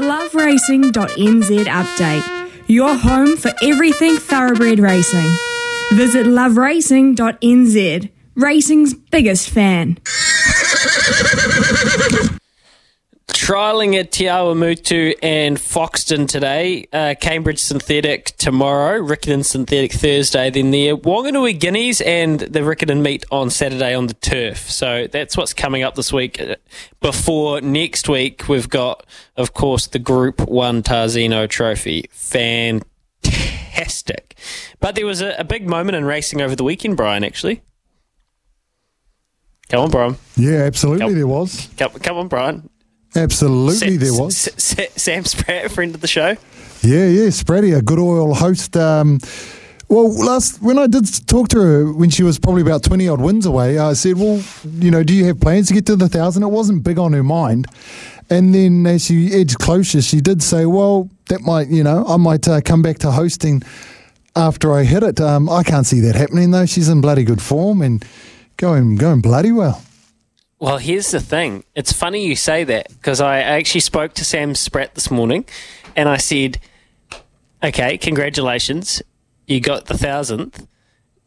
[0.00, 2.50] Loveracing.nz update.
[2.68, 5.30] Your home for everything thoroughbred racing.
[5.92, 9.98] Visit loveracing.nz, racing's biggest fan.
[13.50, 20.70] Trialling at Te Awamutu and Foxton today, uh, Cambridge Synthetic tomorrow, Riccarton Synthetic Thursday, then
[20.70, 24.70] the Wanganui Guineas and the Riccarton meet on Saturday on the turf.
[24.70, 26.40] So that's what's coming up this week.
[27.00, 29.04] Before next week, we've got,
[29.36, 32.08] of course, the Group 1 Tarzino Trophy.
[32.12, 32.86] Fantastic.
[34.78, 37.62] But there was a, a big moment in racing over the weekend, Brian, actually.
[39.70, 40.16] Come on, Brian.
[40.36, 41.68] Yeah, absolutely, Come- there was.
[41.76, 42.70] Come, come on, Brian.
[43.14, 44.36] Absolutely, Sa- there was.
[44.36, 46.36] Sa- Sa- Sam Spratt, friend of the show.
[46.82, 48.76] Yeah, yeah, Spratty, a good oil host.
[48.76, 49.20] Um,
[49.88, 53.20] well, last when I did talk to her when she was probably about twenty odd
[53.20, 54.42] wins away, I said, "Well,
[54.78, 56.42] you know, do you have plans to get to the thousand?
[56.44, 57.66] It wasn't big on her mind.
[58.30, 62.16] And then as she edged closer, she did say, "Well, that might, you know, I
[62.16, 63.62] might uh, come back to hosting
[64.36, 65.20] after I hit it.
[65.20, 66.66] Um, I can't see that happening though.
[66.66, 68.04] She's in bloody good form and
[68.56, 69.82] going going bloody well."
[70.60, 71.64] Well, here's the thing.
[71.74, 75.46] It's funny you say that because I actually spoke to Sam Spratt this morning
[75.96, 76.58] and I said,
[77.62, 79.00] okay, congratulations.
[79.46, 80.66] You got the thousandth.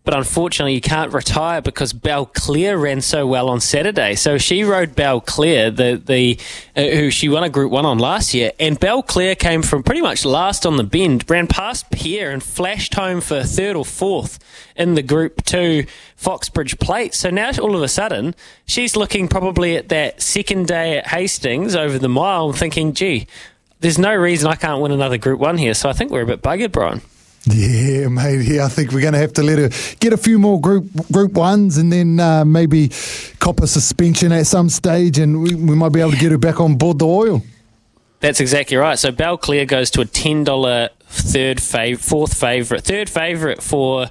[0.06, 4.16] But unfortunately, you can't retire because Balclair ran so well on Saturday.
[4.16, 6.38] So she rode Balclair, the the
[6.76, 10.02] uh, who she won a Group One on last year, and Balclair came from pretty
[10.02, 14.40] much last on the bend, ran past Pierre and flashed home for third or fourth
[14.76, 15.86] in the Group Two
[16.17, 17.14] Foxbridge Plate.
[17.14, 21.78] So now all of a sudden, she's looking probably at that second day at Hastings
[21.78, 23.26] over the mile, thinking, "Gee,
[23.80, 26.26] there's no reason I can't win another Group One here." So I think we're a
[26.26, 27.02] bit buggered, Brian.
[27.45, 28.45] Yeah, mate.
[28.47, 30.86] Yeah, I think we're going to have to let her get a few more group
[31.11, 32.89] group ones, and then uh, maybe
[33.39, 36.38] cop a suspension at some stage, and we, we might be able to get her
[36.38, 37.41] back on board the oil.
[38.21, 38.97] That's exactly right.
[38.97, 44.08] So Bell Clear goes to a ten dollar third fav- fourth favourite, third favourite for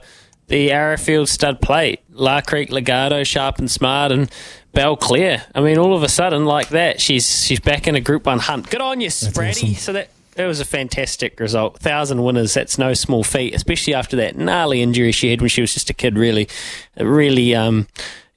[0.48, 2.00] the Arrowfield Stud Plate.
[2.10, 4.30] La Crique Legarto, Sharp and Smart, and
[4.74, 5.44] Bell Clear.
[5.54, 8.40] I mean, all of a sudden, like that, she's she's back in a Group One
[8.40, 8.68] hunt.
[8.68, 9.50] Good on you, Spratty.
[9.62, 9.74] awesome.
[9.76, 10.10] So that.
[10.36, 11.78] That was a fantastic result.
[11.78, 15.60] Thousand winners, that's no small feat, especially after that gnarly injury she had when she
[15.60, 16.48] was just a kid, really.
[16.98, 17.86] Really, um,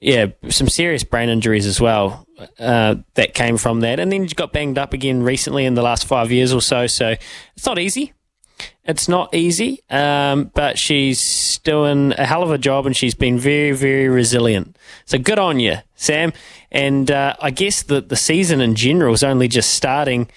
[0.00, 2.26] yeah, some serious brain injuries as well
[2.58, 3.98] uh, that came from that.
[3.98, 6.86] And then she got banged up again recently in the last five years or so.
[6.86, 7.14] So
[7.56, 8.12] it's not easy.
[8.84, 13.38] It's not easy, um, but she's doing a hell of a job and she's been
[13.38, 14.78] very, very resilient.
[15.06, 16.32] So good on you, Sam.
[16.70, 20.28] And uh, I guess the, the season in general is only just starting,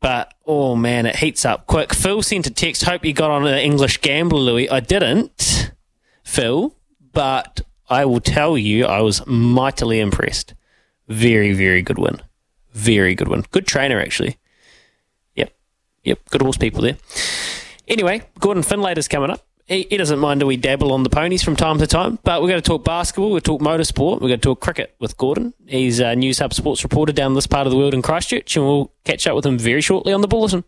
[0.00, 1.94] but oh man, it heats up quick.
[1.94, 2.84] Phil sent a text.
[2.84, 4.68] Hope you got on an English gambler, Louis.
[4.68, 5.72] I didn't,
[6.24, 6.76] Phil,
[7.12, 10.54] but I will tell you I was mightily impressed.
[11.08, 12.20] Very, very good win.
[12.72, 13.44] Very good win.
[13.50, 14.38] Good trainer, actually.
[15.34, 15.52] Yep.
[16.04, 16.18] Yep.
[16.30, 16.96] Good horse people there.
[17.86, 19.44] Anyway, Gordon Findlater's coming up.
[19.66, 22.48] He, doesn't mind that we dabble on the ponies from time to time, but we're
[22.48, 25.16] going to talk basketball, we're going to talk motorsport, we're going to talk cricket with
[25.16, 25.54] Gordon.
[25.66, 28.92] He's a Newshub sports reporter down this part of the world in Christchurch, and we'll
[29.04, 30.60] catch up with him very shortly on the bulletin.